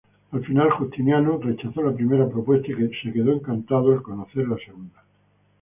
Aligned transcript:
Al 0.31 0.43
final, 0.43 0.71
Justiniano 0.71 1.37
rechazó 1.37 1.83
la 1.83 1.93
primera 1.93 2.27
propuesta 2.27 2.69
y 2.71 3.11
quedó 3.11 3.33
encantado 3.33 3.93
al 3.93 4.01
conocer 4.01 4.47
la 4.47 4.57
segunda. 4.57 5.03